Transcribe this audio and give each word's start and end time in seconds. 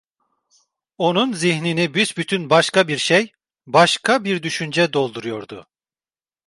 Onun 0.97 1.33
zihnini 1.33 1.93
büsbütün 1.93 2.49
başka 2.49 2.87
bir 2.87 2.97
şey, 2.97 3.31
başka 3.67 4.23
bir 4.23 4.43
düşünce 4.43 4.93
dolduruyordu. 4.93 5.67